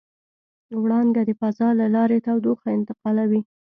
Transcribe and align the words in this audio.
وړانګه 0.81 1.21
د 1.25 1.31
فضا 1.39 1.69
له 1.79 1.87
لارې 1.95 2.17
تودوخه 2.27 2.67
انتقالوي. 2.77 3.41